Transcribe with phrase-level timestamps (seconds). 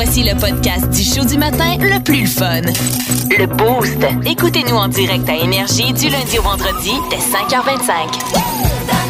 [0.00, 2.60] Voici le podcast du show du matin le plus fun.
[3.36, 3.98] Le Boost.
[4.30, 9.08] Écoutez-nous en direct à Énergie du lundi au vendredi dès 5h25.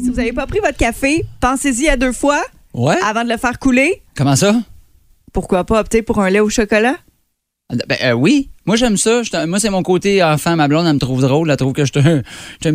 [0.00, 2.42] Si vous n'avez pas pris votre café, pensez-y à deux fois
[2.74, 2.96] Ouais.
[3.04, 4.02] avant de le faire couler.
[4.16, 4.54] Comment ça?
[5.32, 6.96] Pourquoi pas opter pour un lait au chocolat?
[7.88, 8.50] Ben euh, oui.
[8.66, 9.22] Moi, j'aime ça.
[9.46, 10.56] Moi, c'est mon côté enfant.
[10.56, 11.50] Ma blonde, elle me trouve drôle.
[11.50, 12.22] Elle trouve que je suis un,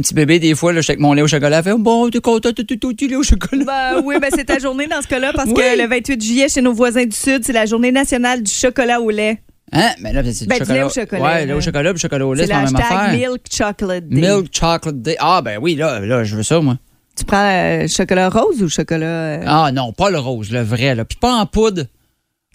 [0.01, 0.39] petit bébé.
[0.39, 1.57] Des fois, je suis avec mon lait au chocolat.
[1.59, 3.63] Elle fait Bon, t'es content, t'as tout lait au chocolat.
[3.65, 6.61] Ben oui, ben c'est ta journée dans ce cas-là parce que le 28 juillet, chez
[6.61, 9.41] nos voisins du Sud, c'est la journée nationale du chocolat au lait.
[9.71, 9.89] Hein?
[10.01, 10.75] Mais là, c'est du Ben, chocolat.
[10.77, 13.11] lait au chocolat, Ouais, lait au chocolat, puis chocolat au lait, C'est la même affaire.
[13.13, 14.21] Milk Chocolate Day.
[14.21, 15.15] Milk Chocolate Day.
[15.19, 16.77] Ah, ben oui, là, là, je veux ça, moi.
[17.15, 19.05] Tu prends euh, chocolat rose ou chocolat...
[19.05, 21.05] euh, Ah, non, pas le rose, le vrai, là.
[21.05, 21.83] Puis pas en poudre.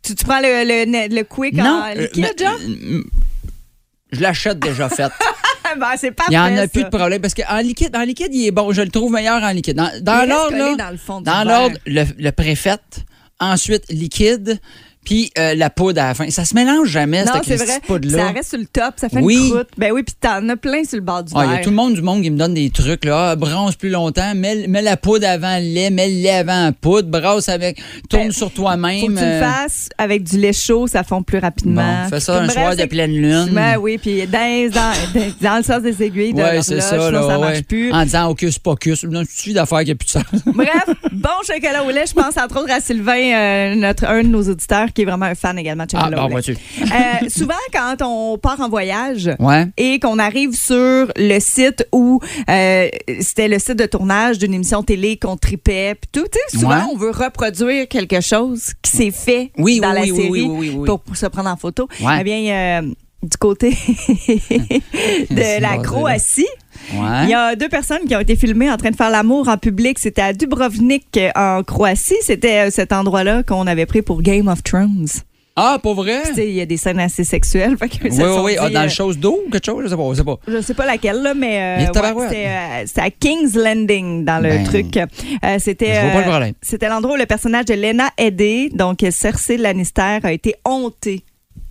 [0.04, 1.64] Tu, tu prends le, le, le quick non.
[1.64, 2.58] en euh, liquide, genre?
[2.60, 3.02] euh,
[4.12, 5.12] Je l'achète déjà faite.
[5.78, 7.20] ben, c'est Il parfait, n'y en a plus de problème.
[7.20, 8.72] Parce qu'en liquide, en liquide, il est bon.
[8.72, 9.76] Je le trouve meilleur en liquide.
[9.76, 9.90] Dans,
[10.22, 11.60] Il l'ordre, dans le fond du Dans verre.
[11.60, 12.78] l'ordre, le, le préfet,
[13.40, 14.60] ensuite liquide,
[15.04, 16.28] puis euh, la poudre à la fin.
[16.30, 17.80] Ça se mélange jamais, Non, cette vrai.
[17.86, 18.26] poudre-là.
[18.26, 19.36] Ça reste sur le top, ça fait Oui.
[19.36, 19.68] une croûte.
[19.76, 21.60] Ben oui, puis t'en as plein sur le bord du Ah, Il y verre.
[21.60, 23.04] a tout le monde du monde qui me donne des trucs.
[23.04, 23.30] Là.
[23.30, 26.64] Ah, bronze plus longtemps, mets, mets la poudre avant le lait, mets le lait avant
[26.64, 29.00] la poudre, brasse avec, tourne Ben, sur toi-même.
[29.00, 32.02] Faut que tu le euh, fasses avec du lait chaud, ça fond plus rapidement.
[32.04, 33.50] Bon, fais ça un Bref, soir de pleine lune.
[33.52, 34.92] Ben oui, puis dans, dans,
[35.40, 37.22] dans le sens des aiguilles de Ouais, c'est ça, là.
[37.22, 37.46] ça ouais.
[37.46, 37.92] marche plus.
[37.92, 39.04] En disant ocus pocus.
[39.04, 40.24] Non, il suffit d'affaires qu'il n'y a plus de sens.
[40.46, 42.04] Bref, bon chocolat au lait.
[42.06, 45.26] Je pense entre autres à Sylvain, euh, notre, un de nos auditeurs, qui est vraiment
[45.26, 46.36] un fan également de Ah, chocolat bon.
[46.38, 49.66] Euh, souvent, quand on part en voyage, Ouais.
[49.76, 52.88] et qu'on arrive sur le site où euh,
[53.20, 56.26] c'était le site de tournage d'une émission télé qu'on tripait, puis tout.
[56.30, 56.92] Tu sais, souvent, Ouais.
[56.92, 60.76] on veut reproduire quelque chose qui s'est fait Oui, dans oui, la oui, série.
[60.86, 61.88] Pour, pour se prendre en photo.
[62.00, 62.18] Ouais.
[62.20, 62.92] Eh bien, euh,
[63.24, 63.70] du côté
[65.30, 66.46] de la Croatie,
[66.92, 67.24] Ouais.
[67.24, 69.56] il y a deux personnes qui ont été filmées en train de faire l'amour en
[69.56, 69.98] public.
[69.98, 72.16] C'était à Dubrovnik, euh, en Croatie.
[72.20, 75.06] C'était euh, cet endroit-là qu'on avait pris pour Game of Thrones.
[75.56, 76.22] Ah, pour vrai?
[76.36, 77.76] Il y a des scènes assez sexuelles.
[77.78, 78.56] fait que Oui, oui, oui.
[78.58, 79.84] Ah, dans euh, le chose d'eau ou quelque chose?
[79.84, 80.08] Je sais pas.
[80.10, 80.36] Je sais pas.
[80.48, 84.48] je sais pas laquelle, là, mais euh, ouais, c'était euh, à King's Landing dans le
[84.50, 84.98] Ben, truc.
[85.60, 86.52] C'était problème.
[86.60, 91.22] c'était l'endroit où le personnage de Lena Headey, donc Cersei Lannister, a été honté.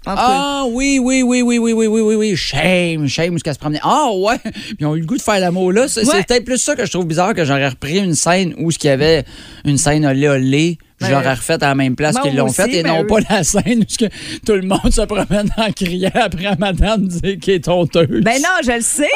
[0.05, 2.35] Ah oui, oui, oui, oui, oui, oui, oui, oui, oui.
[2.35, 3.79] Shame, shame, où est-ce qu'elle se promenait.
[3.83, 4.37] Ah ouais!
[4.43, 5.87] Puis ils ont eu le goût de faire l'amour là.
[5.87, 6.07] C'est Ouais.
[6.17, 8.77] c'est peut-être plus ça que je trouve bizarre que j'aurais repris une scène où ce
[8.79, 9.23] qu'il y avait
[9.65, 10.77] une scène olé olé.
[11.03, 13.19] Je Ben, l'aurais refait à la même place qu'ils l'ont faite et non eux- pas
[13.29, 14.05] la scène où que
[14.45, 18.21] tout le monde se promène en criant après à madame dire qu'elle est honteuse.
[18.23, 19.09] Ben non, je le sais,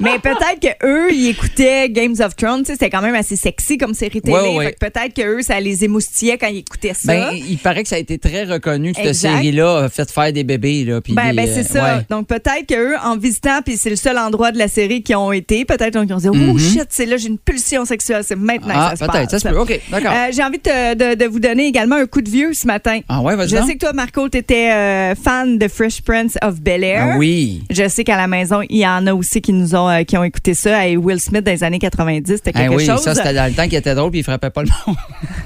[0.00, 3.94] mais peut-être que eux ils écoutaient Games of Thrones, c'était quand même assez sexy comme
[3.94, 4.64] série télé, Ouais, ouais.
[4.66, 7.12] Fait que peut-être que eux ça les émoustillait quand ils écoutaient ça.
[7.12, 10.84] Ben, il paraît que ça a été très reconnu, cette série-là, fait faire des bébés.
[10.84, 11.96] Là, puis Ben, ben c'est euh, ça.
[11.98, 12.02] ouais.
[12.10, 15.32] Donc peut-être qu'eux, en visitant, puis c'est le seul endroit de la série qui ont
[15.32, 16.58] été, peut-être qu'ils ont dit Oh Mhm.
[16.58, 19.40] shit, c'est là, j'ai une pulsion sexuelle, c'est maintenant Ah, que ça se peut-être, passe.
[19.42, 19.58] ça se peut.
[19.60, 20.12] OK, d'accord.
[20.12, 23.00] Euh, j'ai envie de, de- de vous donner également un coup de vieux ce matin.
[23.08, 23.66] ah ouais, vas-y Je donc.
[23.66, 27.10] sais que toi, Marco, tu étais fan de Fresh Prince of Bel Air.
[27.14, 27.62] Ah oui.
[27.70, 30.16] Je sais qu'à la maison, il y en a aussi qui nous ont, euh, qui
[30.16, 30.86] ont écouté ça.
[30.86, 33.00] Et Will Smith dans les années 90, c'était Ah quelque oui, chose.
[33.00, 34.96] ça, c'était dans le temps qu'il était drôle puis il frappait pas le monde.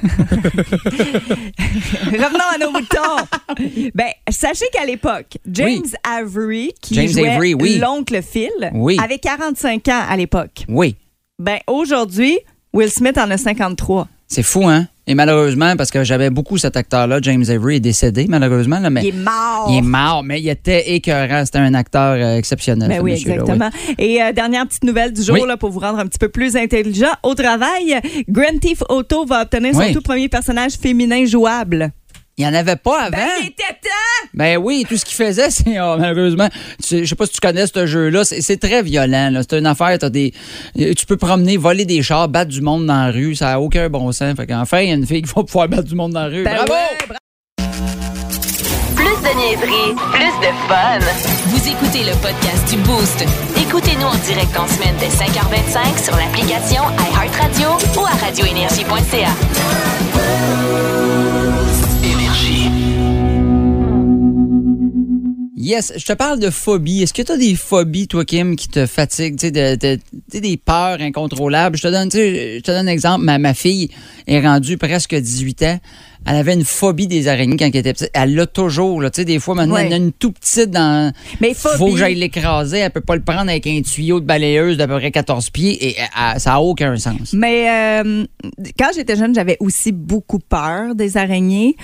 [2.07, 3.91] Revenons à nos moutons.
[3.95, 7.79] ben, sachez qu'à l'époque, James Avery, qui James jouait Avery, oui.
[7.79, 8.99] l'oncle Phil, Oui.
[9.03, 10.65] avait 45 ans à l'époque.
[10.69, 10.97] Oui.
[11.39, 12.39] Ben, aujourd'hui,
[12.73, 14.09] Will Smith en a 53.
[14.27, 14.87] C'est fou, hein?
[15.11, 18.79] Et malheureusement, parce que j'avais beaucoup cet acteur-là, James Avery est décédé, malheureusement.
[18.79, 19.67] Là, mais Il est mort.
[19.71, 21.45] il est mort, mais il était écœurant.
[21.47, 22.89] C'était un acteur euh, exceptionnel.
[22.91, 23.71] Ben oui, exactement.
[23.99, 25.49] Et euh, dernière petite nouvelle du jour Oui.
[25.49, 27.09] là, pour vous rendre un petit peu plus intelligent.
[27.23, 27.99] Au travail,
[28.29, 29.95] Grand Theft Auto va obtenir son Oui.
[29.95, 31.91] tout premier personnage féminin jouable.
[32.39, 33.17] Il n'y en avait pas avant.
[33.17, 34.29] Ben, il était temps!
[34.33, 36.49] Ben oui, tout ce qu'il faisait, c'est oh, malheureusement,
[36.89, 39.33] je sais pas si tu connais ce jeu-là, c'est très violent.
[39.49, 40.33] C'est une affaire, t'as des,
[40.79, 43.61] euh, tu peux promener, voler des chars, battre du monde dans la rue, ça n'a
[43.61, 44.37] aucun bon sens.
[44.37, 46.29] Fait qu'enfin, il y a une fille qui va pouvoir battre du monde dans la
[46.29, 46.45] rue.
[46.45, 46.73] Ben Bravo!
[46.73, 47.19] ouais, bra-
[48.95, 50.99] Plus de niaiserie, plus de fun.
[51.47, 53.25] Vous écoutez le podcast du Boost.
[53.61, 56.83] Écoutez-nous en direct en semaine dès 5h25 sur l'application
[57.13, 57.69] iHeartRadio
[58.01, 59.35] ou à radioénergie.ca.
[65.57, 67.03] Yes, je te parle de phobie.
[67.03, 71.01] Est-ce que tu as des phobies, toi, Kim, qui te fatiguent, tu sais, des peurs
[71.01, 71.77] incontrôlables?
[71.77, 73.25] Je te donne, donne un exemple.
[73.25, 73.91] Ma, ma fille
[74.27, 75.81] est rendue presque 18 ans.
[76.27, 78.11] Elle avait une phobie des araignées quand elle était petite.
[78.13, 79.01] Elle l'a toujours.
[79.01, 79.11] Là.
[79.11, 79.83] Tu sais, des fois, maintenant, Ouais.
[79.87, 81.13] elle en a une tout petite dans.
[81.41, 82.79] Mais faut phobie- que j'aille l'écraser.
[82.79, 85.73] Elle peut pas le prendre avec un tuyau de balayeuse d'à peu près 14 pieds
[85.87, 87.33] et elle- elle- ça n'a aucun sens.
[87.33, 88.25] Mais euh,
[88.79, 91.77] quand j'étais jeune, j'avais aussi beaucoup peur des araignées.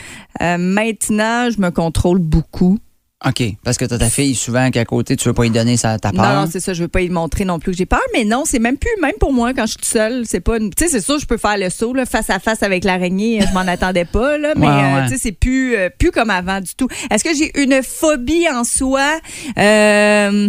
[0.42, 2.78] Euh, maintenant, je me contrôle beaucoup.
[3.26, 3.42] OK.
[3.64, 5.50] Parce que tu as ta fille souvent qui est à côté, tu veux pas lui
[5.50, 6.22] donner sa, ta peur.
[6.34, 6.74] Non, non, c'est ça.
[6.74, 8.00] Je veux pas lui montrer non plus que j'ai peur.
[8.12, 10.58] Mais non, c'est même plus, même pour moi, quand je suis toute seule, c'est pas.
[10.58, 12.84] une- Tu sais, c'est sûr, je peux faire le saut, là, face à face avec
[12.84, 13.40] l'araignée.
[13.40, 14.52] Je m'en attendais pas, là.
[14.56, 16.88] Mais, Ouais, euh, tu sais, c'est plus, euh, plus comme avant du tout.
[17.10, 19.18] Est-ce que j'ai une phobie en soi?
[19.58, 20.48] Euh,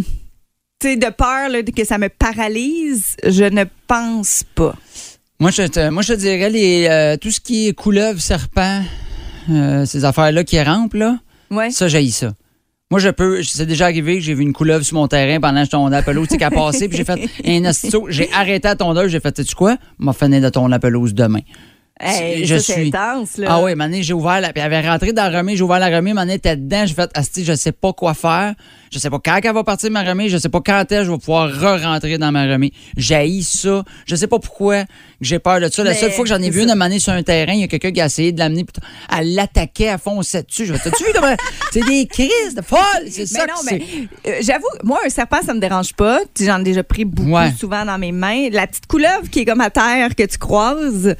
[0.79, 3.15] tu sais, de peur, là, que ça me paralyse?
[3.25, 4.75] Je ne pense pas.
[5.39, 8.81] Moi, je te, moi, je te dirais les, tout ce qui est couleuvre, serpent,
[9.47, 11.17] ces affaires-là qui rampent, là,
[11.51, 11.69] Ouais.
[11.71, 12.33] ça, j'haïs ça.
[12.91, 13.41] Moi, je peux.
[13.41, 15.95] C'est déjà arrivé que j'ai vu une couleuvre sur mon terrain pendant que je tondais
[15.95, 18.05] la pelouse, tu sais, a passé, puis j'ai fait un astico.
[18.09, 19.77] J'ai arrêté la tondeuse, j'ai fait, sais-tu quoi?
[19.97, 21.41] M'a fini de la pelouse demain.
[21.97, 22.87] Hey, je ça, c'est suis.
[22.89, 23.47] intense, là.
[23.51, 24.51] Ah oui, maintenant j'ai ouvert la.
[24.51, 26.85] Puis elle avait rentré dans la remise, j'ai ouvert la remise, maintenant elle était dedans,
[26.85, 28.53] j'ai fait Asti, je sais pas quoi faire.
[28.91, 31.03] Je sais pas quand elle va partir de ma remise, je sais pas quand que
[31.05, 32.71] je vais pouvoir re-rentrer dans ma remise.
[32.97, 33.83] J'ai ça.
[34.05, 34.83] Je sais pas pourquoi
[35.21, 35.83] j'ai peur de ça.
[35.85, 37.67] La seule fois que j'en ai vu une année sur un terrain, il y a
[37.67, 38.65] quelqu'un qui a essayé de l'amener,
[39.17, 40.65] elle l'attaquait à fond, on dessus.
[40.65, 41.35] Je vais, t'as-tu vu comment?
[41.71, 42.79] C'est des crises de folle!
[43.09, 43.81] C'est ça non, que mais
[44.27, 46.19] euh, j'avoue, moi, un serpent, ça me dérange pas.
[46.33, 47.53] Tu J'en ai déjà pris beaucoup Ouais.
[47.57, 48.49] souvent dans mes mains.
[48.51, 51.15] La petite couleuvre qui est comme à terre que tu croises,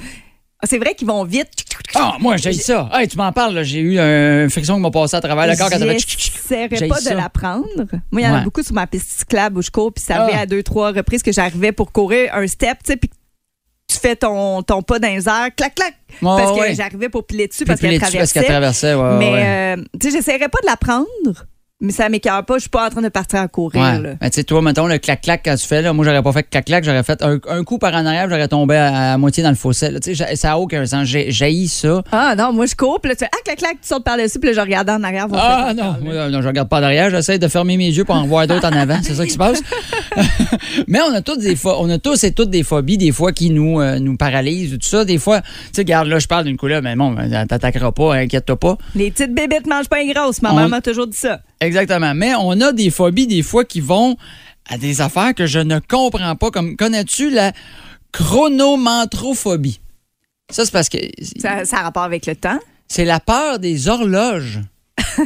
[0.63, 1.49] c'est vrai qu'ils vont vite.
[1.95, 2.89] Ah, moi, j'ai ça.
[2.93, 3.63] Hey, tu m'en parles, là.
[3.63, 5.99] J'ai eu un friction qui m'a passé à travers le corps quand t'as fait.
[5.99, 7.11] J'essaierais J'ai pas ça.
[7.11, 7.65] de la prendre.
[8.11, 8.43] Moi, il y en a Ouais.
[8.43, 10.41] beaucoup sur ma piste cyclable où je cours, puis ça arrivait Ah.
[10.41, 13.09] à deux, trois reprises que j'arrivais pour courir un step, tu sais, puis
[13.87, 16.75] tu fais ton, ton pas dans les airs, clac, clac, Ouais, parce que ouais.
[16.75, 18.39] j'arrivais pour piler dessus Puis parce qu'elle dessus parce traversait.
[18.39, 19.45] qu'elle traversait, ouais, mais, ouais.
[19.77, 21.05] euh, tu sais, j'essaierais pas de la prendre,
[21.81, 22.55] mais ça m'écœure pas.
[22.55, 23.99] Je suis pas en train de partir à courir, Ouais.
[24.01, 24.09] là.
[24.21, 26.43] Ben, tu sais, toi, mettons, le clac-clac quand tu fais, là, moi, j'aurais pas fait
[26.49, 29.49] clac-clac, j'aurais fait un, un coup par en arrière, j'aurais tombé à, à moitié dans
[29.49, 29.91] le fossé.
[29.91, 29.99] là.
[29.99, 31.05] Tu sais, j'ai- ça n'a aucun sens.
[31.05, 32.01] J'ai jailli ça.
[32.11, 34.39] Ah non, moi je cours, puis là tu fais ah clac clac, tu sautes par-dessus,
[34.39, 35.27] puis là je regarde en arrière.
[35.27, 35.73] voir Ah ça.
[35.73, 38.47] non, moi, non, je regarde pas derrière, j'essaie de fermer mes yeux pour en voir
[38.47, 38.99] d'autres en avant.
[39.03, 39.61] C'est ça qui se passe.
[40.87, 43.31] Mais on a tous des pho- on a tous et toutes des phobies, des fois
[43.33, 45.03] qui nous, euh, nous paralysent ou tout ça.
[45.05, 48.15] Des fois, tu sais, regarde, là, je parle d'une couleur, mais bon, ben, t'attaqueras pas,
[48.15, 48.77] inquiète-toi pas.
[48.95, 50.41] Les petites bébites mangent pas les grosses.
[50.41, 51.39] Ma On- maman m'a toujours dit ça.
[51.61, 52.13] Exactement.
[52.13, 54.17] Mais on a des phobies, des fois, qui vont
[54.69, 56.51] à des affaires que je ne comprends pas.
[56.51, 57.51] Comme connais-tu la
[58.11, 59.79] chronomantrophobie?
[60.49, 60.97] Ça, c'est parce que
[61.39, 61.65] ça.
[61.65, 62.59] Ça a rapport avec le temps?
[62.87, 64.59] c'est la peur des horloges.
[64.97, 65.23] tu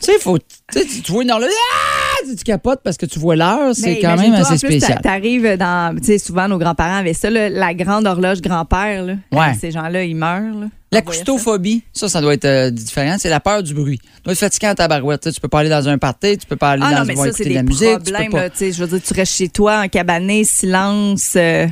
[0.00, 0.38] sais, faut.
[0.38, 1.50] Tu tu vois une horloge.
[1.72, 2.26] Ah!
[2.36, 3.74] Tu capotes parce que tu vois l'heure.
[3.74, 4.96] C'est quand même assez spécial.
[4.96, 5.96] t'a- T'arrives dans.
[5.96, 9.16] Tu sais, souvent nos grands-parents avaient ça, là, la grande horloge grand-père.
[9.32, 9.54] Ouais.
[9.60, 10.54] Ces gens-là, ils meurent.
[10.60, 10.66] là.
[10.96, 11.24] La voyait ça.
[11.24, 13.16] coustophobie, ça, ça doit être euh, différent.
[13.18, 14.00] C'est la peur du bruit.
[14.02, 15.22] Ça doit être fatigant à ta barouette.
[15.22, 16.98] Tu sais, tu peux pas aller dans un party, tu peux pas aller Ah dans
[17.00, 17.88] non, mais ça, écouter de la musique.
[17.88, 21.34] tu peux pas- là, je veux dire, tu restes chez toi, en cabané, silence.
[21.36, 21.66] euh,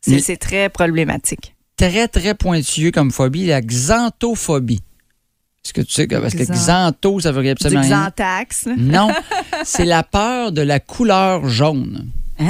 [0.00, 1.54] c'est très problématique.
[1.76, 4.80] très, très pointilleux comme phobie, la xanthophobie.
[5.64, 6.54] Est-ce que tu sais que parce que Xan-
[6.92, 8.04] xantho, ça veut dire Du absolument rien.
[8.16, 8.66] Xantax.
[8.76, 9.08] Non,
[9.64, 12.06] c'est la peur de la couleur jaune.
[12.38, 12.44] Ah!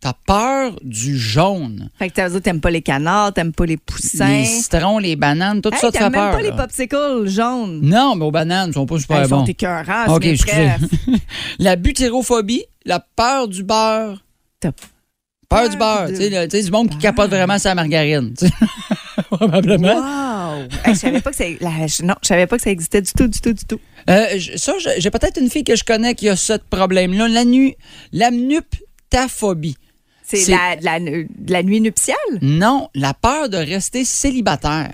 [0.00, 1.90] T'as peur du jaune.
[1.98, 4.28] Fait que t'as dit, t'aimes pas les canards, t'aimes pas les poussins.
[4.28, 7.80] Les citrons, les bananes, tout Hey, ça te fait t'aimes pas les popsicles jaunes.
[7.82, 9.46] Non, mais aux bananes, ils sont pas super Hey, Ils sont bons.
[9.46, 10.70] écœurants, OK, excusez.
[11.58, 14.22] La butyrophobie, la peur du beurre.
[14.60, 16.06] T'as Peur peur du beurre.
[16.10, 18.34] de Tu sais, du monde qui capote vraiment sa margarine.
[19.30, 19.96] Probablement.
[19.96, 20.62] Wow!
[20.84, 23.02] Hey, je savais pas que ça, la- je- non, je savais pas que ça existait
[23.02, 23.80] du tout, du tout, du tout.
[24.08, 27.26] Euh, ça, j'ai peut-être une fille que je connais qui a ce problème-là.
[27.28, 27.74] La nu,
[28.12, 29.76] l'amnuptaphobie.
[30.28, 30.52] C'est
[30.82, 32.16] la, la nuit nuptiale?
[32.42, 34.92] Non, la peur de rester célibataire.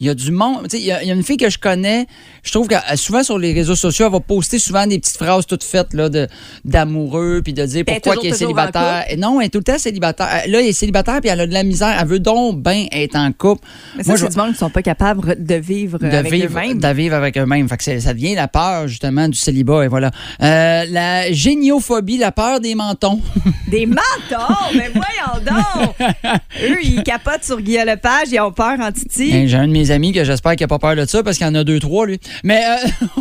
[0.00, 0.68] Il y a du monde.
[0.68, 2.06] tu sais, Il y, y a une fille que je connais.
[2.44, 5.44] Je trouve que souvent sur les réseaux sociaux, elle va poster souvent des petites phrases
[5.44, 6.28] toutes faites là, de,
[6.64, 9.06] d'amoureux, puis de dire Elle pourquoi qu'elle est célibataire.
[9.18, 10.28] Non, elle est tout le temps célibataire.
[10.46, 11.96] Là, elle est célibataire, puis elle a de la misère.
[12.00, 13.66] Elle veut donc bien être en couple.
[13.96, 16.30] Mais ça, Moi, c'est je- du monde qui sont pas capables de vivre de avec
[16.32, 16.78] vivre, eux-mêmes.
[16.78, 17.68] de vivre avec eux-mêmes.
[17.68, 19.84] Fait que c'est- ça devient la peur, justement, du célibat.
[19.84, 20.12] Et voilà.
[20.40, 23.20] Euh, la géniophobie, la peur des mentons.
[23.68, 24.54] Des mentons!
[24.76, 25.94] mais voyons donc!
[26.62, 29.30] Eux, ils capotent sur Guillaume Lepage, ils ont peur en titi.
[29.34, 31.36] Hein, J'ai un de mes amis que j'espère qu'il n'a pas peur de ça parce
[31.38, 32.18] qu'il y en a deux, trois, lui.
[32.44, 32.76] Mais euh,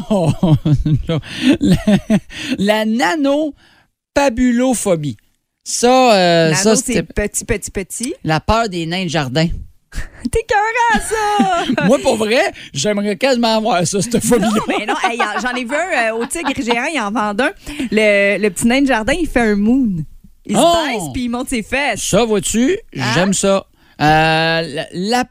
[1.59, 1.75] la,
[2.57, 2.85] la
[4.15, 5.17] nanopabulophobie.
[5.63, 8.13] Ça, euh, Nano, ça c'est petit, petit, petit.
[8.23, 9.47] la peur des nains de jardin.
[10.31, 11.65] T'es cœurant, ça!
[11.87, 12.39] Moi, pour vrai,
[12.73, 14.49] j'aimerais quasiment avoir ça, cette phobie-là.
[14.49, 17.33] Non, mais non, hey, j'en ai vu un euh, au tigre géant, il en vend
[17.43, 17.51] un.
[17.91, 19.89] Le, le petit nain de jardin, il fait un moon.
[20.45, 20.59] Il Oh!
[20.61, 22.01] se baisse puis il monte ses fesses.
[22.01, 23.01] Ça, vois-tu, Hein?
[23.13, 23.65] j'aime ça.
[23.99, 24.61] Euh,
[24.93, 25.25] la-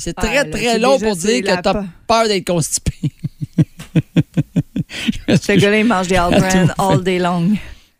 [0.00, 1.72] C'est très, Ah, là, très c'est long pour dire que t'as
[2.06, 2.92] peur d'être constipé.
[5.28, 7.50] Ce gars-là, il mange des All-Brand all day long.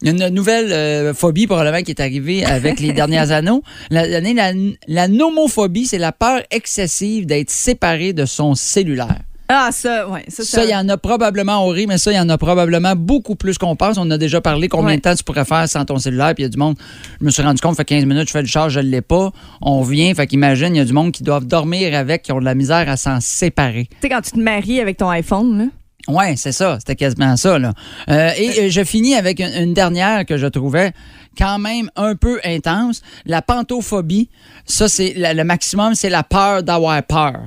[0.02, 3.60] Il y a une nouvelle euh, phobie probablement qui est arrivée avec les dernières années.
[3.90, 4.52] La, l'année- la,
[4.88, 9.20] la nomophobie, c'est la peur excessive d'être séparé de son cellulaire.
[9.54, 10.20] Ah, ça, oui.
[10.28, 12.94] Ça, Ça, il y en a probablement riz, mais ça, il y en a probablement
[12.96, 13.98] beaucoup plus qu'on pense.
[13.98, 14.96] On a déjà parlé combien Ouais.
[14.96, 16.34] de temps tu pourrais faire sans ton cellulaire.
[16.34, 16.76] Puis il y a du monde,
[17.20, 19.02] je me suis rendu compte, fait 15 minutes, je fais le charge, je ne l'ai
[19.02, 19.30] pas.
[19.60, 22.40] On vient, fait qu'imagine, il y a du monde qui doivent dormir avec, qui ont
[22.40, 23.88] de la misère à s'en séparer.
[23.90, 25.64] Tu sais, quand tu te maries avec ton iPhone, là.
[26.08, 26.78] Ouais, c'est ça.
[26.80, 27.60] C'était quasiment ça.
[27.60, 27.74] Là.
[28.08, 30.90] Euh, et euh, je finis avec une, une dernière que je trouvais
[31.38, 33.02] quand même un peu intense.
[33.24, 34.28] La pantophobie.
[34.64, 37.42] Ça, c'est le maximum, c'est la peur d'avoir peur.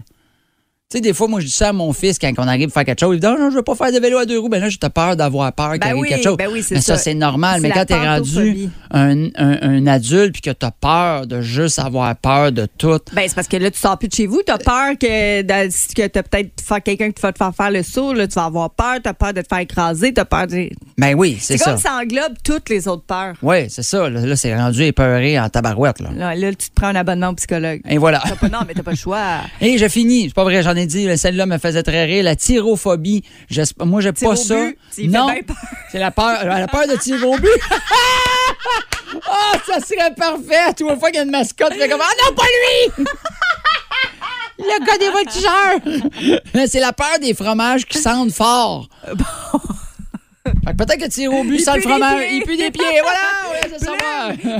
[0.95, 2.71] Tu sais, des fois, moi, je dis ça à mon fils quand on arrive à
[2.71, 3.15] faire quelque chose.
[3.17, 4.47] Il dit, non, non, je veux pas faire de vélo à deux roues.
[4.47, 6.37] Ben là, j'ai peur d'avoir peur qu'il Ben arrive oui, quelque chose.
[6.37, 7.03] ben oui, c'est Mais ça, ça.
[7.03, 7.59] c'est normal.
[7.61, 11.27] C'est Mais quand tu es rendu un, un- un adulte puis que tu as peur
[11.27, 14.13] de juste avoir peur de tout, Ben, c'est parce que là, tu sors plus de
[14.13, 14.41] chez vous.
[14.45, 18.13] Tu as peur que, que tu peut-être quelqu'un qui va te faire faire le saut.
[18.13, 18.95] Là, tu vas avoir peur.
[19.03, 20.13] Tu as peur de te faire écraser.
[20.13, 20.69] Tu as peur de.
[20.97, 21.71] ben oui, c'est C'est ça.
[21.71, 23.33] comme ça englobe toutes les autres peurs.
[23.41, 24.09] Oui, c'est ça.
[24.09, 25.99] Là, là, c'est rendu épeuré en tabarouette.
[25.99, 26.09] Là.
[26.15, 27.81] Là, là, tu te prends un abonnement au psychologue.
[27.89, 28.19] Et voilà.
[28.39, 29.41] Pas- non, mais t'as pas le choix.
[29.59, 30.25] Et je finis.
[30.27, 31.17] C'est pas vrai, j'en ai dit.
[31.17, 32.23] Celle-là me faisait très rire.
[32.23, 33.23] La tyrophobie.
[33.79, 34.55] Moi, j'ai pas ça.
[34.55, 34.77] but,
[35.09, 35.27] non.
[35.91, 36.43] C'est la peur.
[36.45, 37.49] La peur de tirer au but.
[39.27, 40.73] Ah, ça serait parfait.
[40.77, 42.43] Tous les fois qu'il y a une mascotte, tu fais comme Ah non, pas
[42.97, 43.05] lui!
[44.59, 46.41] Le gars des voltigeurs!
[46.53, 48.89] Mais c'est la peur des fromages qui sentent fort.
[50.43, 53.01] Peut-être que tirer au but sans le fromage, il pue des pieds.
[53.01, 54.59] Voilà, laisse ça savoir.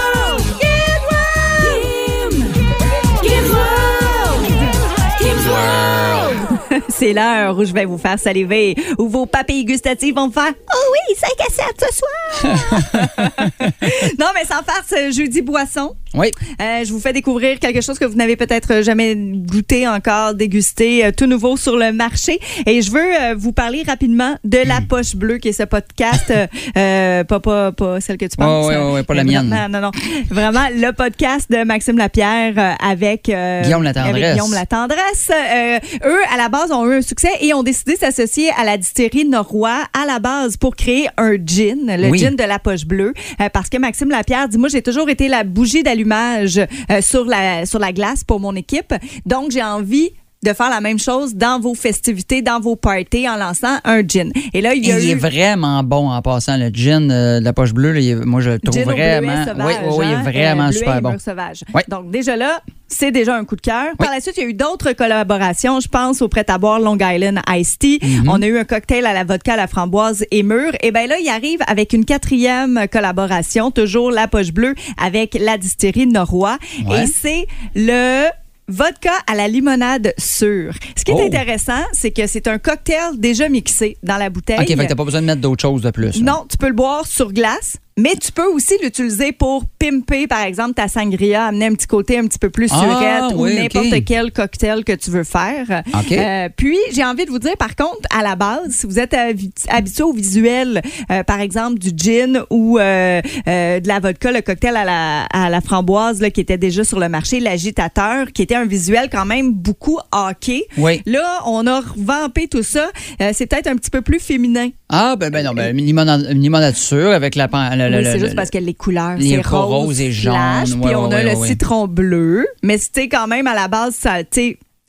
[7.01, 10.53] C'est l'heure où je vais vous faire saliver, où vos papilles gustatives vont me faire
[10.71, 12.57] Oh oui, 5 à 7 ce soir!
[14.19, 15.95] non, mais sans farce, jeudi boisson.
[16.13, 16.29] Oui.
[16.61, 21.05] Euh, je vous fais découvrir quelque chose que vous n'avez peut-être jamais goûté encore, dégusté,
[21.05, 22.39] euh, tout nouveau sur le marché.
[22.67, 24.67] Et je veux euh, vous parler rapidement de Hmm.
[24.67, 26.31] La Poche Bleue, qui est ce podcast,
[26.75, 28.67] pas, pas, pas celle que tu penses.
[28.67, 29.49] ouais, ouais, ouais, pas la mienne.
[29.49, 29.91] Non, non, non.
[30.29, 34.15] Vraiment, le podcast de Maxime Lapierre avec, Guillaume Latendresse.
[34.15, 35.31] avec Guillaume Latendresse.
[35.31, 38.63] Euh, eux, à la base, ont eu un succès et ont décidé de s'associer à
[38.63, 42.19] la distillerie Norrois à la base pour créer un gin, le Oui.
[42.19, 43.13] gin de la poche bleue.
[43.39, 47.25] Euh, parce que Maxime Lapierre dit, moi, j'ai toujours été la bougie d'allumage euh, sur,
[47.25, 48.93] la, sur la glace pour mon équipe.
[49.25, 50.11] Donc, j'ai envie
[50.43, 54.31] de faire la même chose dans vos festivités, dans vos parties, en lançant un gin.
[54.53, 55.11] Et là, il y a il eu...
[55.11, 56.57] est vraiment bon en passant.
[56.57, 58.91] Le gin euh, de la poche bleue, là, il moi, je le trouve Gin au
[58.91, 59.27] vraiment.
[59.33, 60.19] bleuet sauvage, oui, oui, oui, il hein?
[60.19, 61.17] est vraiment Euh, super bon.
[61.19, 61.63] sauvage.
[61.73, 61.81] Oui.
[61.87, 63.95] Donc, déjà là, c'est déjà un coup de cœur.
[63.97, 65.79] Par la suite, il y a eu d'autres collaborations.
[65.79, 67.99] Je pense au prêt-à-boire Long Island Iced Tea.
[68.01, 68.23] Mm-hmm.
[68.27, 70.73] On a eu un cocktail à la vodka, à la framboise et mûre.
[70.81, 75.57] Et bien là, il arrive avec une quatrième collaboration, toujours la poche bleue, avec la
[75.57, 76.57] distillerie Norrois.
[76.87, 77.03] Ouais.
[77.03, 78.25] Et c'est le
[78.71, 80.73] vodka à la limonade sûre.
[80.97, 81.25] Ce qui est Oh.
[81.25, 84.59] intéressant, c'est que c'est un cocktail déjà mixé dans la bouteille.
[84.59, 86.21] OK, fait que t'as pas besoin de mettre d'autres choses de plus.
[86.23, 86.31] là.
[86.33, 90.41] Non, tu peux le boire sur glace, mais tu peux aussi l'utiliser pour pimper, par
[90.43, 94.05] exemple, ta sangria, amener un petit côté un petit peu plus Ah, surette ou n'importe
[94.05, 95.83] quel cocktail que tu veux faire.
[95.93, 96.11] OK.
[96.11, 99.13] Euh, puis, j'ai envie de vous dire, par contre, à la base, si vous êtes
[99.13, 100.81] habi- habitué au visuel,
[101.11, 105.49] euh, par exemple, du gin ou euh, de la vodka, le cocktail à la, à
[105.49, 109.25] la framboise là, qui était déjà sur le marché, l'agitateur, qui était un visuel quand
[109.25, 110.63] même beaucoup hockey.
[110.77, 111.01] Oui.
[111.05, 112.89] Là, on a revampé tout ça.
[113.33, 114.69] C'est peut-être un petit peu plus féminin.
[114.91, 117.47] Ah, ben, ben non, ben, limonade, sûre avec la.
[117.47, 120.81] le- le- Oui, c'est juste parce que les couleurs, c'est rose, roses et flash, jaunes.
[120.81, 122.45] puis on ouais, a ouais, le citron bleu.
[122.61, 124.17] Mais c'était quand même à la base, ça,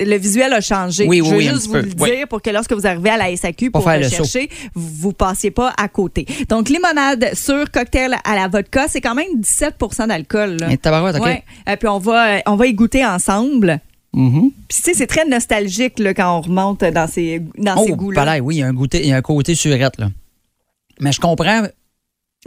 [0.04, 1.06] le visuel a changé.
[1.06, 1.80] Oui, Je oui, veux oui, un juste vous peu.
[1.82, 1.84] le
[2.16, 5.52] dire pour que lorsque vous arrivez à la SAQ pour le rechercher, vous, vous passiez
[5.52, 6.26] pas à côté.
[6.48, 10.56] Donc, limonade sur cocktail à la vodka, c'est quand même 17% d'alcool.
[10.70, 11.24] Et tabarouette, OK.
[11.24, 11.44] Ouais.
[11.68, 13.78] Euh, puis on va, euh, on va y goûter ensemble.
[14.14, 14.50] Mhm.
[14.68, 17.96] Puis tu sais, c'est très nostalgique là, quand on remonte dans ces, dans ces Oh,
[17.96, 18.24] goûts-là.
[18.24, 20.10] palais, oui, il y a un, goûter, il y a un côté surette, là.
[21.00, 21.62] Mais je comprends.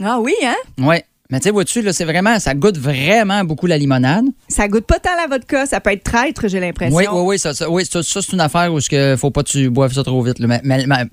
[0.02, 0.54] Ah oui, hein?
[0.78, 1.04] Ouais.
[1.28, 4.26] Mais tu sais, vois-tu, là, c'est vraiment, ça goûte vraiment beaucoup la limonade.
[4.46, 6.94] Ça goûte pas tant la vodka, ça peut être traître, j'ai l'impression.
[6.96, 9.42] Oui, oui, oui, ça, ça- oui, ça, ça, c'est une affaire où il faut pas
[9.42, 10.38] que tu boives ça trop vite.
[10.38, 10.46] là.
[10.46, 11.04] Mais, mais- mais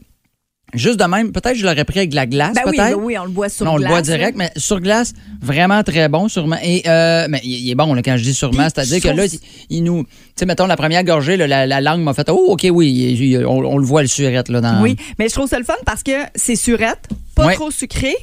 [0.73, 3.17] juste de même, peut-être je l'aurais pris avec de la glace, Ben oui, ben oui,
[3.17, 3.89] on le boit sur non, on glace.
[3.89, 6.57] le boit direct, mais sur glace, vraiment très bon, sûrement.
[6.63, 9.39] Et, euh, mais il est bon, là, quand je dis sûrement, c'est-à-dire que là, il,
[9.69, 10.03] il nous.
[10.03, 12.89] Tu sais, mettons, la première gorgée, là, la, la langue m'a fait Oh, OK, oui,
[12.91, 14.81] il- on, on le voit, le surette, là, dans.
[14.81, 18.13] Oui, mais je trouve ça le fun parce que c'est surette, pas trop sucré.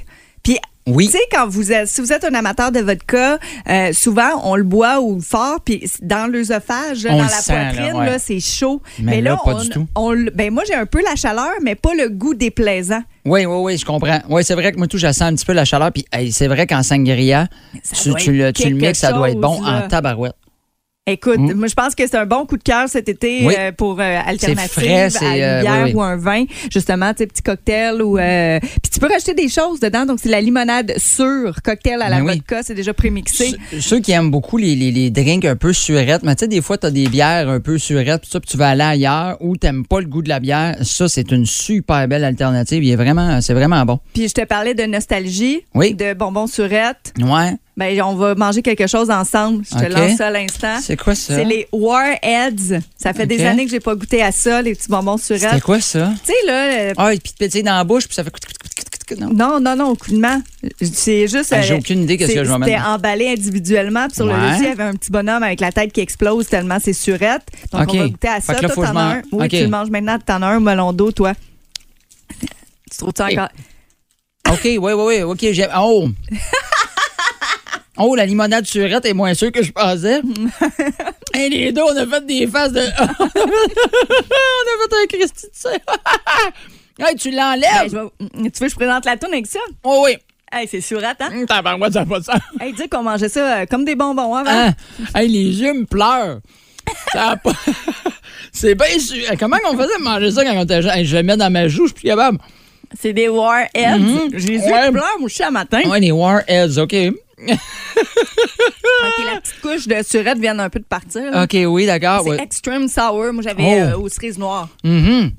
[0.43, 1.07] Puis, Oui.
[1.07, 4.57] tu sais, quand vous êtes, si vous êtes un amateur de vodka, euh, souvent, on
[4.57, 8.07] le boit ou fort, puis dans l'œsophage, dans la sent, là, poitrine, ouais.
[8.07, 8.83] là, c'est chaud.
[8.99, 9.87] Mais là, pas on, du tout.
[9.95, 13.03] on ben moi, j'ai un peu la chaleur, mais pas le goût déplaisant.
[13.27, 14.21] Oui, oui, oui, je comprends.
[14.29, 15.93] Oui, c'est vrai que moi, tout, je sens un petit peu la chaleur.
[15.93, 17.49] Puis, hey, c'est vrai qu'en sangria,
[17.83, 19.85] Ça tu, le, tu le mixes, ça doit être bon là.
[19.85, 20.35] en tabarouette.
[21.07, 21.55] Écoute, Mm.
[21.55, 23.55] moi je pense que c'est un bon coup de cœur cet été Oui.
[23.59, 25.95] euh, pour euh, alternative frais, à une euh, bière oui, oui.
[25.95, 29.49] ou un vin, justement, tu sais, petit cocktail ou euh, puis tu peux rajouter des
[29.49, 30.05] choses dedans.
[30.05, 33.53] Donc c'est la limonade sûre, cocktail à la vodka, c'est déjà prémixé.
[33.71, 36.49] Ceux- Ceux qui aiment beaucoup les, les, les drinks un peu surettes, mais tu sais,
[36.49, 39.39] des fois, tu as des bières un peu surettes, ça, puis tu vas aller ailleurs
[39.41, 42.85] ou tu pas le goût de la bière, ça, c'est une super belle alternative.
[42.85, 44.01] Il est vraiment, c'est vraiment bon.
[44.13, 47.15] Puis je te parlais de nostalgie, de bonbons surettes.
[47.21, 47.55] Ouais.
[47.81, 49.65] Ben on va manger quelque chose ensemble.
[49.65, 50.79] Je te lance ça à l'instant.
[50.83, 51.35] C'est quoi ça?
[51.35, 52.79] C'est les Warheads.
[52.99, 55.63] Ça fait des années que j'ai pas goûté à ça, les petits bonbons C'était surettes.
[55.63, 56.13] quoi ça?
[56.23, 56.53] Tu sais là,
[56.91, 58.31] euh, Ah, et puis te pétiller dans la bouche, puis ça fait.
[59.19, 59.31] Non?
[59.33, 60.43] Non, non, non, aucunement.
[60.83, 61.53] C'est juste.
[61.53, 64.07] Ah, j'ai euh, aucune idée qu'est-ce c'est- que je vais C'était emballé individuellement.
[64.09, 66.47] Puis sur le dessus, il y avait un petit bonhomme avec la tête qui explose
[66.49, 67.43] tellement c'est surette.
[67.73, 68.53] Donc, on va goûter à ça.
[68.53, 69.23] Là, Toi, t'en as un.
[69.33, 70.19] Oui, tu le manges maintenant.
[70.25, 71.33] T'en as un melon d'eau, toi.
[72.93, 73.49] Tu trouves ça encore?
[74.51, 75.23] OK, oui, oui, oui.
[75.23, 75.67] OK, j'ai.
[75.77, 76.09] Oh!
[78.03, 80.21] Oh, la limonade surette est moins sûre que je pensais.
[81.35, 82.81] Et les deux, on a fait des faces de.
[83.01, 85.71] on a fait un Christy de ça.
[87.09, 87.93] hey, tu l'enlèves?
[87.93, 89.61] vais- Tu veux que je présente la toune avec ça?
[89.85, 90.17] Oh oui.
[90.53, 91.29] Hey, c'est surette, hein?
[91.33, 92.41] Hum, Tabarouette, ça n'a pas de sens.
[92.61, 94.51] Hey, dis qu'on mangeait ça euh, comme des bonbons avant.
[94.51, 94.75] Hein?
[95.15, 96.41] Hey, les yeux me pleurent.
[97.13, 97.53] Ça a pas...
[98.53, 99.23] C'est bien sûr.
[99.39, 100.91] Comment on faisait de manger ça quand on était jeune?
[100.93, 102.39] Hey, je le mets dans ma joue, je suis plus capable.
[102.99, 103.99] C'est des Warheads.
[104.01, 104.31] Mhm.
[104.33, 104.91] J'ai les yeux Ouais.
[104.91, 105.83] pleurent, moi, je suis à matin.
[105.89, 106.97] Ouais, les Warheads, OK.
[107.51, 111.31] OK, la petite couche de surette vient un peu de partir.
[111.31, 111.45] là.
[111.45, 112.23] OK, oui, d'accord.
[112.25, 112.43] C'est ouais.
[112.43, 113.33] extreme sour.
[113.33, 113.73] Moi, j'avais Oh.
[113.73, 114.69] euh, aux cerises noires.
[114.85, 115.31] Mhm.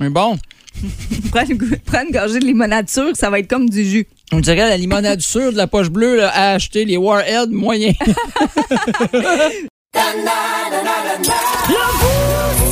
[0.00, 0.38] Mais bon,
[1.30, 4.06] Prends une, prends une gorgée de limonade sûre, ça va être comme du jus.
[4.32, 7.94] on dirait la limonade sûre de la poche bleue là, à acheter les Warheads moyens.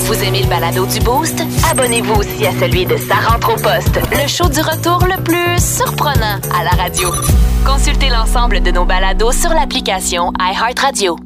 [0.07, 1.43] Vous aimez le balado du Boost?
[1.71, 5.59] Abonnez-vous aussi à celui de Sa rentre au poste, le show du retour le plus
[5.59, 7.11] surprenant à la radio.
[7.65, 11.17] Consultez l'ensemble de nos balados sur l'application iHeartRadio.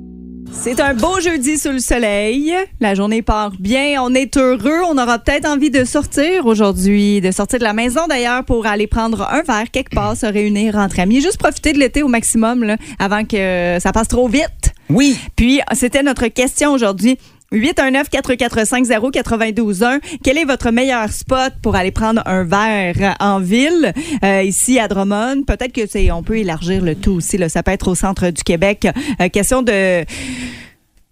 [0.52, 2.54] C'est un beau jeudi sous le soleil.
[2.80, 4.00] La journée part bien.
[4.00, 4.82] On est heureux.
[4.88, 8.86] On aura peut-être envie de sortir aujourd'hui, de sortir de la maison d'ailleurs pour aller
[8.86, 12.64] prendre un verre quelque part, se réunir entre amis, juste profiter de l'été au maximum
[12.64, 14.65] là, avant que ça passe trop vite.
[14.90, 15.16] Oui.
[15.36, 17.18] Puis, c'était notre question aujourd'hui.
[17.52, 20.00] 819-445-092-1.
[20.22, 23.92] Quel est votre meilleur spot pour aller prendre un verre en ville,
[24.24, 25.44] euh, ici à Drummond?
[25.46, 27.38] Peut-être que c'est, on peut élargir le tout aussi.
[27.38, 27.48] Là.
[27.48, 28.88] Ça peut être au centre du Québec.
[29.20, 30.04] Euh, question de,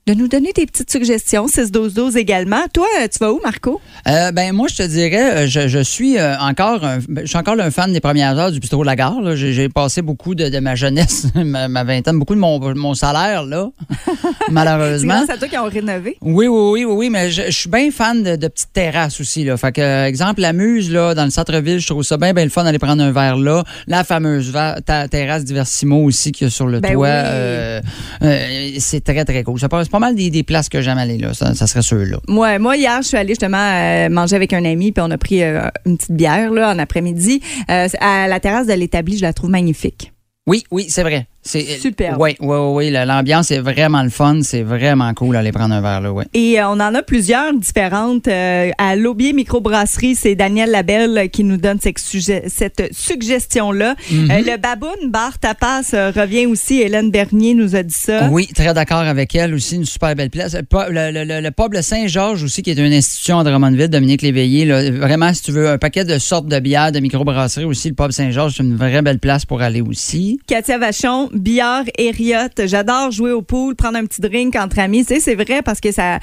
[0.06, 1.46] de nous donner des petites suggestions.
[1.46, 2.60] 6-12-12 également.
[2.74, 3.80] Toi, tu vas où, Marco?
[4.06, 7.38] Euh, ben moi, je te dirais, euh, je, je suis euh, encore, un, je suis
[7.38, 9.34] encore un fan des premières heures du bistrot de la gare.
[9.34, 13.44] J'ai passé beaucoup de, de ma jeunesse, ma, ma vingtaine, beaucoup de mon, mon salaire
[13.44, 13.70] là,
[14.46, 15.24] C'est malheureusement.
[15.26, 16.18] à toi qui ont rénové.
[16.20, 19.20] Oui, oui, oui, oui, oui, mais je, je suis bien fan de, de petites terrasses
[19.22, 19.44] aussi.
[19.44, 19.56] Là.
[19.56, 22.44] Fait que, euh, exemple, la Muse, là, dans le centre-ville, je trouve ça bien, bien
[22.44, 23.64] le fun d'aller prendre un verre là.
[23.86, 24.52] La fameuse
[24.84, 27.06] ta- terrasse Diversimo aussi qu'il y a sur le Ben toit.
[27.06, 27.08] oui.
[27.10, 27.80] euh,
[28.22, 29.58] euh, c'est très, très cool.
[29.58, 31.34] Ça passe pas mal des, des places que j'aime aller là.
[31.34, 32.18] Ça, ça serait ceux-là.
[32.26, 35.18] Moi, moi, hier, je suis allée justement euh, manger avec un ami, puis on a
[35.18, 37.40] pris euh, une petite bière là, en après-midi.
[37.70, 40.12] Euh, à la terrasse de l'établi, je la trouve magnifique.
[40.48, 41.28] Oui, oui, c'est vrai.
[41.44, 42.16] C'est Superbe.
[42.20, 42.72] Oui, oui, oui.
[42.86, 42.90] oui.
[42.90, 44.40] La- L'ambiance est vraiment le fun.
[44.42, 46.24] C'est vraiment cool d'aller prendre un verre là, oui.
[46.32, 48.28] Et euh, on en a plusieurs différentes.
[48.28, 53.94] Euh, à l'Aubier Microbrasserie, c'est Daniel Labelle qui nous donne cette, cette suggestion-là.
[54.10, 54.30] Mhm.
[54.30, 56.80] Euh, le Baboon Bar Tapas revient aussi.
[56.80, 58.28] Hélène Bernier nous a dit ça.
[58.30, 60.54] Oui, très d'accord avec elle aussi, une super belle place.
[60.54, 63.88] Le, le, le- le- le pub Le Saint-Georges aussi, qui est une institution à Drummondville,
[63.88, 64.64] Dominique Léveillé.
[64.64, 64.90] là.
[64.90, 68.10] vraiment, si tu veux un paquet de sortes de bières, de microbrasserie aussi, le pub
[68.12, 70.38] Saint-Georges, c'est une vraie belle place pour aller aussi.
[70.46, 72.66] Katia Vachon, billard Hériote.
[72.66, 75.04] J'adore jouer au pool, prendre un petit drink entre amis.
[75.04, 76.18] Tu sais, c'est vrai parce que ça,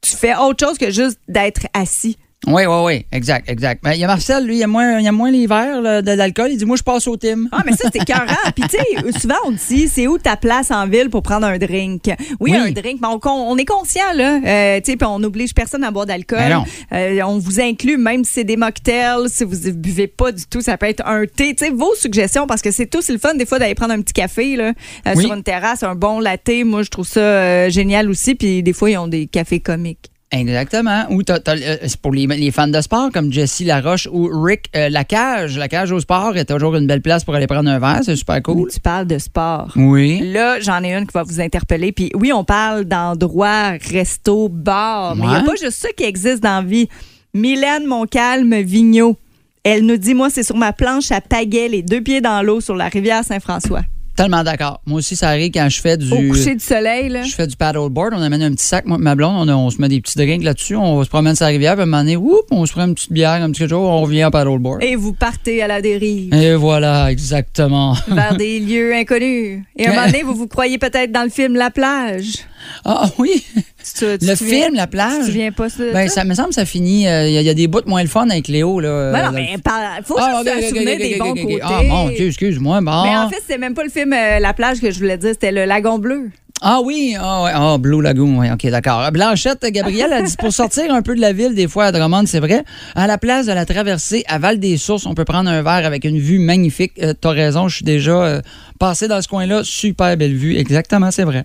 [0.00, 2.16] tu fais autre chose que juste d'être assis.
[2.46, 3.82] Oui, oui, oui, exact, exact.
[3.82, 6.02] Ben, Il y a Marcel, lui, il y a moins, il y a moins là,
[6.02, 6.48] de l'alcool.
[6.50, 7.48] Il dit, moi, je passe au team.
[7.52, 8.26] Ah, mais ça, c'est écœurant.
[8.54, 11.58] Puis, tu sais, souvent, on dit, c'est où ta place en ville pour prendre un
[11.58, 12.04] drink?
[12.40, 12.56] Oui, Oui.
[12.56, 14.40] un drink, mais on, on est conscient, là.
[14.44, 16.38] Euh, tu sais, puis on n'oblige personne à boire d'alcool.
[16.38, 16.64] Ben.
[16.92, 20.44] Euh, on vous inclut, même si c'est des mocktails, si vous ne buvez pas du
[20.46, 21.54] tout, ça peut être un thé.
[21.54, 23.92] Tu sais, vos suggestions, parce que c'est tout, c'est le fun, des fois, d'aller prendre
[23.94, 24.72] un petit café, là,
[25.06, 25.24] euh, Oui.
[25.24, 26.50] sur une terrasse, un bon latte.
[26.64, 28.34] Moi, je trouve ça euh, génial aussi.
[28.34, 30.10] Puis, des fois, ils ont des cafés comiques.
[30.38, 31.04] Exactement.
[31.10, 34.28] Ou t'as- t'as, euh, c'est pour les, les fans de sport comme Jessie Laroche ou
[34.32, 35.56] Rick euh, Lacage.
[35.58, 38.00] Lacage au sport est toujours une belle place pour aller prendre un verre.
[38.04, 38.68] C'est super cool.
[38.72, 39.72] Tu parles de sport.
[39.76, 40.20] Oui.
[40.32, 41.92] Là, j'en ai une qui va vous interpeller.
[41.92, 46.04] Puis oui, on parle d'endroits, resto, bar, mais il n'y a pas juste ça qui
[46.04, 46.88] existe dans la vie.
[47.32, 49.16] Mylène Montcalm Vigneault.
[49.62, 52.60] Elle nous dit, moi, c'est sur ma planche à pagaie, les deux pieds dans l'eau
[52.60, 53.82] sur la rivière Saint-François.
[54.16, 54.80] Tellement d'accord.
[54.86, 56.12] Moi aussi, ça arrive quand je fais du.
[56.12, 57.22] Au coucher du soleil, là.
[57.22, 59.70] Je fais du paddleboard, on amène un petit sac, moi et ma blonde, on, on
[59.70, 61.86] se met des petits drinks là-dessus, on se promène sur la rivière, puis à un
[61.86, 64.24] moment donné, whoop, on se prend une petite bière, un petit quelque chose, on revient
[64.24, 64.82] en paddleboard.
[64.82, 67.94] Et, Et vous partez à la dérive voilà, exactement.
[68.08, 69.62] vers des lieux inconnus.
[69.76, 72.38] Et à un moment donné, vous vous croyez peut-être dans le film La plage.
[72.84, 75.24] Ah oui, Tu te- tu le film, la Tu plage.
[75.26, 75.84] souviens pas ça?
[75.92, 76.24] Ben, ça?
[76.24, 77.06] me semble que ça finit.
[77.08, 78.80] euh, Il y, a- il y a des bouts moins le fun avec Léo.
[78.80, 81.40] Là, Ben non, mais par- faut Ah, juste se souvenir des bons ok.
[81.42, 81.58] côtés.
[81.62, 82.80] Ah, mon Dieu, excuse-moi.
[82.80, 83.02] Bon.
[83.04, 85.30] Mais en fait, c'était même pas le film euh, La plage que je voulais dire,
[85.32, 86.30] c'était le Lagon Bleu.
[86.66, 89.10] Ah oui, ah ouais, ah, Blue Lagoon, oui, ok, d'accord.
[89.12, 92.24] Blanchette, Gabrielle a dit pour sortir un peu de la ville, des fois à Drummond,
[92.26, 92.62] c'est vrai,
[92.94, 96.18] à la place de la traversée à Val-des-Sources, on peut prendre un verre avec une
[96.18, 96.92] vue magnifique.
[97.02, 98.40] Euh, T'as raison, je suis déjà euh,
[98.78, 101.44] passé dans ce coin-là, super belle vue, exactement, c'est vrai.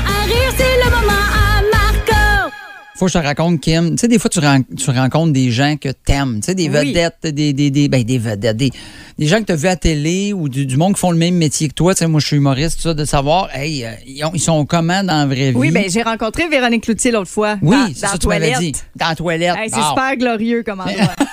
[3.01, 3.95] Faut que je te raconte, Kim.
[3.95, 6.35] Tu sais, des fois, tu, ren- tu rencontres des gens que t'aimes.
[6.39, 6.93] Tu sais, des Oui.
[6.93, 8.69] vedettes, des, des, des, ben, des vedettes, des,
[9.17, 11.17] des gens que tu as vus à télé ou du, du monde qui font le
[11.17, 11.95] même métier que toi.
[11.95, 14.39] Tu sais, moi, je suis humoriste, tout ça, de savoir, hey, euh, ils, ont- ils
[14.39, 15.57] sont comment dans la vraie vie?
[15.57, 17.57] Oui, ben j'ai rencontré Véronique Cloutier l'autre fois.
[17.63, 18.59] Oui, dans, ça tu toilette.
[18.59, 18.73] dit.
[18.95, 19.55] Dans la toilette.
[19.57, 21.15] Hey, c'est super glorieux comme endroit.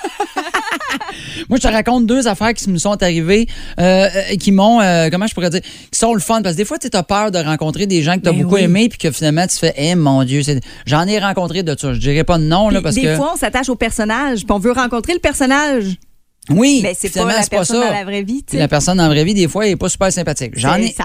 [1.49, 3.47] Moi, je te raconte deux affaires qui me sont arrivées,
[3.79, 6.41] euh, euh, qui m'ont, euh, comment je pourrais dire, qui sont le fun.
[6.41, 8.41] Parce que des fois, tu as peur de rencontrer des gens que tu as Ben
[8.43, 8.63] beaucoup oui.
[8.63, 10.41] aimés, puis que finalement, tu fais, eh mon Dieu,
[10.85, 11.93] j'en ai rencontré de ça.
[11.93, 13.15] Je dirais pas non, là, parce des que.
[13.15, 15.97] fois, on s'attache au personnage, puis on veut rencontrer le personnage.
[16.49, 17.87] oui, Mais c'est pas la c'est pas personne ça.
[17.87, 18.43] dans la vraie vie.
[18.53, 20.53] La personne dans la vraie vie, des fois, elle n'est pas super sympathique.
[20.55, 20.95] J'en ai,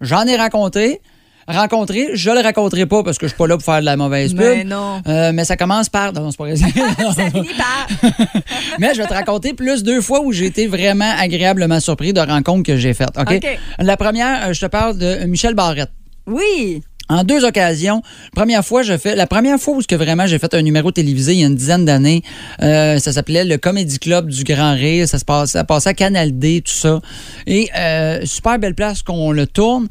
[0.00, 1.00] j'en ai rencontré.
[1.46, 3.98] Rencontré, je le raconterai pas parce que je suis pas là pour faire de la
[3.98, 4.40] mauvaise pub.
[4.40, 5.02] Mais non.
[5.06, 6.14] Euh, mais ça commence par.
[6.14, 6.56] Non, c'est pas.
[6.56, 7.86] Ça finit par.
[8.78, 12.20] Mais je vais te raconter plus deux fois où j'ai été vraiment agréablement surpris de
[12.20, 13.18] rencontres que j'ai faites.
[13.18, 13.30] OK?
[13.30, 13.58] OK.
[13.78, 15.90] La première, euh, je te parle de Michel Barrette.
[16.26, 16.82] Oui.
[17.10, 18.02] En deux occasions.
[18.34, 20.90] Première fois, je fais la première fois où ce que vraiment j'ai fait un numéro
[20.90, 22.22] télévisé il y a une dizaine d'années.
[22.62, 25.06] euh, ça s'appelait le Comedy Club du Grand Rire.
[25.06, 27.00] Ça se passe, ça passait à Canal D, tout ça.
[27.46, 29.88] Et euh, super belle place qu'on le tourne.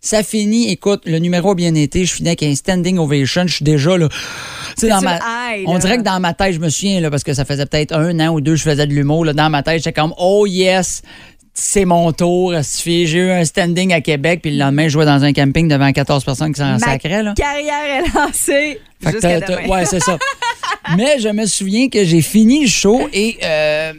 [0.00, 2.04] Ça finit, écoute, le numéro a bien été.
[2.04, 3.46] Je finis avec un standing ovation.
[3.46, 4.08] Je suis déjà là.
[4.10, 7.10] Tu sais, dans ma, high, on dirait que dans ma tête, je me souviens, là,
[7.10, 9.24] parce que ça faisait peut-être un an ou deux, je faisais de l'humour.
[9.24, 11.00] là, Dans ma tête, j'étais comme, oh yes,
[11.54, 12.52] c'est mon tour.
[12.84, 15.90] J'ai eu un standing à Québec, puis le lendemain, je jouais dans un camping devant
[15.92, 17.22] 14 personnes qui s'en sacraient.
[17.22, 17.32] Là.
[17.34, 18.80] carrière est lancée.
[19.02, 20.18] Fait que t'as- t'as- ouais, c'est ça.
[20.96, 23.92] Mais je me souviens que j'ai fini le show et euh,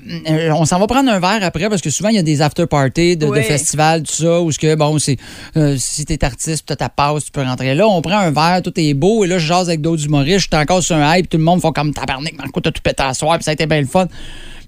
[0.56, 2.68] on s'en va prendre un verre après parce que souvent il y a des after
[2.68, 5.18] parties de, festivals, tout ça, où ce que bon, c'est
[5.58, 7.88] euh, si t'es artiste, t'as ta pause, tu peux rentrer là.
[7.88, 10.48] On prend un verre, tout est beau et là je jase avec d'autres humoristes, je
[10.56, 13.02] suis encore sur un hype, tout le monde font comme tabarnak, Marco, t'as tout pété
[13.02, 14.08] à soir, puis ça a été bien le fun.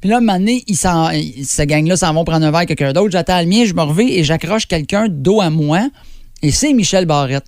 [0.02, 2.58] Puis là, un moment donné, ils s'en- ils- ce gang-là s'en vont prendre un verre
[2.60, 3.12] avec quelqu'un d'autre.
[3.12, 5.90] J'attends le mien, je me reviens et j'accroche quelqu'un dos à moi.
[6.44, 7.46] Et c'est Michel Barrette.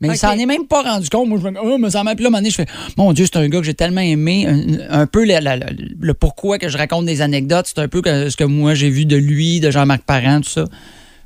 [0.00, 0.16] Mais Ok.
[0.16, 1.28] il s'en est même pas rendu compte.
[1.28, 2.14] Moi, je me dis, oh, mais ça m'a.
[2.16, 4.00] Puis là, un moment donné, je fais, mon Dieu, c'est un gars que j'ai tellement
[4.00, 4.44] aimé.
[4.46, 7.66] Un, un peu le, pourquoi que je raconte des anecdotes.
[7.74, 10.50] C'est un peu que- ce que moi, j'ai vu de lui, de Jean-Marc Parent, tout
[10.50, 10.64] ça.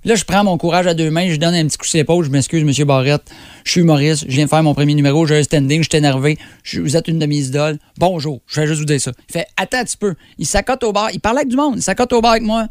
[0.08, 2.24] Là, je prends mon courage à deux mains, je donne un petit coup sur l'épaule,
[2.24, 3.30] je m'excuse, monsieur Barrette.
[3.64, 5.98] Je suis humoriste, je viens de faire mon premier numéro, j'ai un standing, je suis
[5.98, 6.38] énervé.
[6.62, 7.76] Je- vous êtes une de mes idoles.
[7.98, 9.12] Bonjour, je vais juste vous dire ça.
[9.28, 10.14] Il fait, attends un petit peu.
[10.38, 12.68] Il s'accote au bar, il parle avec du monde, il s'accote au bar avec moi.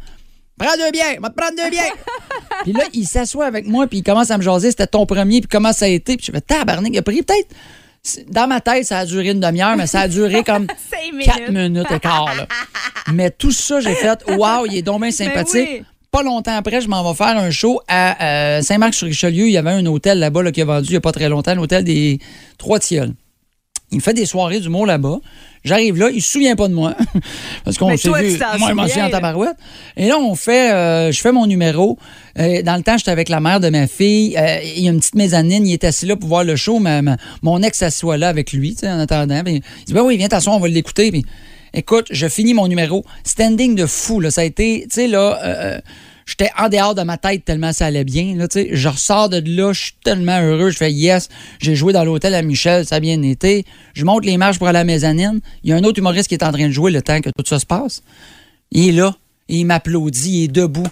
[0.58, 1.92] Prends deux bières, va te prendre deux bières.
[2.64, 4.70] Puis là, il s'assoit avec moi, puis il commence à me jaser.
[4.72, 6.16] C'était ton premier, puis comment ça a été.
[6.16, 8.26] Puis je fais, tabarnak, il a pris peut-être.
[8.32, 10.66] Dans ma tête, ça a duré une demi-heure, mais ça a duré comme
[11.12, 11.26] minutes.
[11.26, 12.34] 4 minutes et quart.
[12.36, 12.48] là.
[13.12, 15.68] Mais tout ça, j'ai fait, waouh, il est donc bien sympathique.
[15.70, 15.82] oui.
[16.18, 19.46] Pas longtemps après, je m'en vais faire un show à euh, Saint-Marc-sur-Richelieu.
[19.46, 21.28] Il y avait un hôtel là-bas là, qui a vendu il n'y a pas très
[21.28, 22.18] longtemps, l'hôtel des
[22.58, 23.12] Trois Tilleuls.
[23.92, 25.18] Il me fait des soirées d'humour là-bas.
[25.62, 26.96] J'arrive là, il se souvient pas de moi.
[27.64, 28.36] Parce qu'on Mais s'est vu.
[28.58, 29.56] Moi, je m'en souviens, en tabarouette.
[29.96, 31.96] Et là, on fait, euh, je fais mon numéro.
[32.36, 34.36] Euh, dans le temps, j'étais avec la mère de ma fille.
[34.36, 35.64] Euh, il y a une petite mezzanine.
[35.68, 36.80] Il est assis là pour voir le show.
[36.80, 39.40] Ma- ma- mon ex s'assoit là avec lui, tu sais, en attendant.
[39.44, 41.12] Puis il dit, ben oui, viens t'asseoir, on va l'écouter.
[41.12, 41.24] Puis,
[41.74, 43.04] écoute, je finis mon numéro.
[43.24, 44.30] Standing de fou, là.
[44.30, 45.80] Ça a été, tu sais, là, euh,
[46.28, 48.36] J'étais en dehors de ma tête tellement ça allait bien.
[48.36, 50.68] Là, tu je ressors de là, je suis tellement heureux.
[50.68, 51.30] Je fais yes.
[51.58, 53.64] J'ai joué dans l'hôtel à Michel, ça a bien été.
[53.94, 55.40] Je monte les marches pour aller à la mezzanine.
[55.64, 57.30] Il y a un autre humoriste qui est en train de jouer le temps que
[57.30, 58.02] tout ça se passe.
[58.72, 59.16] Il est là.
[59.48, 60.86] Il m'applaudit, il est debout.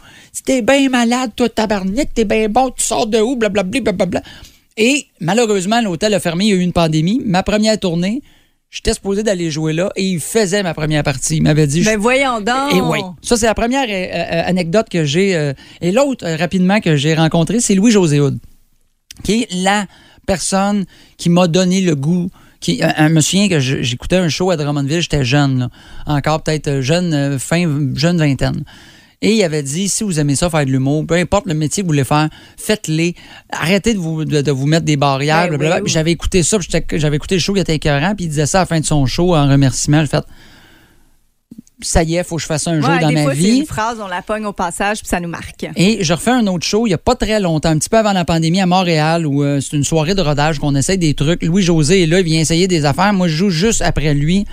[0.46, 4.22] T'es bien malade, toi, tabarnak, t'es bien bon, tu sors de où, blablabla, blablabla.
[4.78, 7.20] Et malheureusement, l'hôtel a fermé, il y a eu une pandémie.
[7.26, 8.22] Ma première tournée,
[8.70, 11.36] j'étais supposé d'aller jouer là et il faisait ma première partie.
[11.36, 12.74] Il m'avait dit, Ben voyons donc.
[12.74, 13.00] et oui.
[13.22, 15.34] Ça, c'est la première euh, euh, anecdote que j'ai.
[15.36, 18.38] euh, et l'autre, euh, rapidement, que j'ai rencontré, c'est Louis-José Houd,
[19.24, 19.86] qui est la
[20.26, 20.84] personne
[21.16, 22.28] qui m'a donné le goût.
[22.58, 25.68] Qui, je me souviens que j'écoutais un show à Drummondville, j'étais jeune, là.
[26.06, 28.64] encore peut-être jeune, fin, jeune vingtaine.
[29.22, 31.82] Et il avait dit, si vous aimez ça, faire de l'humour, peu importe le métier
[31.82, 33.14] que vous voulez faire, faites-les.
[33.50, 35.48] Arrêtez de vous, de, de vous mettre des barrières.
[35.50, 35.90] Ben oui, oui.
[35.90, 36.58] J'avais écouté ça,
[36.92, 38.84] j'avais écouté le show qui était écœurant, puis il disait ça à la fin de
[38.84, 40.02] son show en remerciement.
[40.02, 40.24] J'ai fait,
[41.80, 43.58] ça y est, faut que je fasse un jour Ouais, dans des ma fois, vie.
[43.58, 45.66] une phrase, on la pogne au passage, puis ça nous marque.
[45.76, 47.98] Et je refais un autre show il n'y a pas très longtemps, un petit peu
[47.98, 51.14] avant la pandémie à Montréal, où euh, c'est une soirée de rodage qu'on essaye des
[51.14, 51.42] trucs.
[51.42, 53.12] Louis-José est là, il vient essayer des affaires.
[53.12, 54.46] Moi, je joue juste après lui.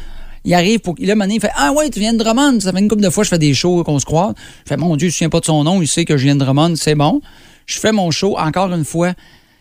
[0.45, 0.95] Il arrive pour.
[0.99, 2.60] Là, maintenant, il fait Ah ouais, tu viens de Drummond.
[2.60, 4.34] Ça fait une couple de fois que je fais des shows qu'on se croise.
[4.65, 5.82] Je fais Mon Dieu, je ne me souviens pas de son nom.
[5.82, 6.75] Il sait que je viens de Drummond.
[6.75, 7.21] C'est bon.
[7.65, 8.38] Je fais mon show.
[8.38, 9.13] Encore une fois,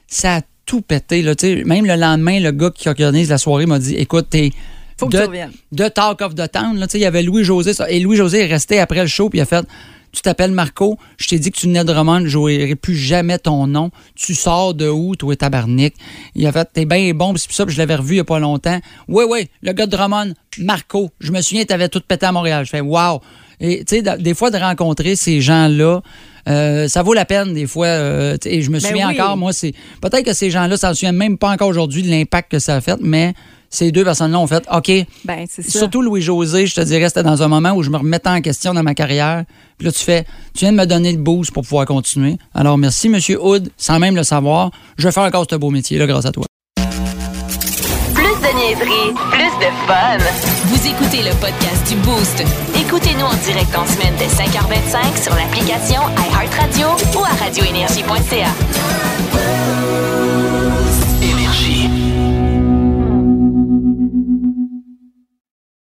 [0.09, 1.23] ça a tout pété.
[1.23, 1.65] Là, tu sais.
[1.65, 4.51] même le lendemain, le gars qui organise la soirée m'a dit Écoute, t'es.
[4.97, 5.53] Faut que de, tu reviennes.
[5.73, 6.77] de Talk of the Town.
[6.79, 7.73] Là, Tu sais, il y avait Louis-José.
[7.89, 9.65] Et Louis-José est resté après le show, puis il a fait
[10.15, 13.39] Tu t'appelles Marco, je t'ai dit que tu venais de Drummond, je jouerai plus jamais
[13.39, 13.91] ton nom.
[14.15, 15.95] Tu sors de où, toi, tabarnak?
[16.35, 18.25] Il a fait T'es bien bon, c'est ça, puis je l'avais revu il n'y a
[18.25, 18.79] pas longtemps.
[19.09, 21.11] Oui, oui, le gars de Drummond, Marco.
[21.21, 22.65] Je me souviens, t'avais tout pété à Montréal.
[22.67, 23.21] Je fais Wow.
[23.61, 26.03] Et tu sais, des fois, de rencontrer ces gens-là,
[26.49, 27.87] euh, ça vaut la peine, des fois.
[27.87, 29.21] euh, et je me Ben souviens oui.
[29.21, 29.73] encore, moi, c'est.
[30.01, 32.75] Peut-être que ces gens-là, ça ne souviennent même pas encore aujourd'hui de l'impact que ça
[32.77, 33.35] a fait, mais
[33.73, 34.93] ces deux personnes-là ont fait OK.
[35.25, 35.79] Ben, c'est ça.
[35.81, 38.75] Surtout Louis-José, je te dirais, c'était dans un moment où je me remettais en question
[38.75, 39.45] dans ma carrière.
[39.79, 42.37] Puis là, tu fais, tu viens de me donner le boost pour pouvoir continuer.
[42.55, 44.71] Alors, merci, Monsieur Hood, sans même le savoir.
[44.99, 46.45] Je faire encore ce beau métier-là grâce à toi.
[46.77, 50.19] Plus de niaiserie, plus de fun.
[50.67, 52.45] Vous écoutez le podcast du Boost.
[52.79, 58.51] Écoutez-nous en direct en semaine dès 5h25 sur l'application iHeartRadio ou à radioénergie.ca.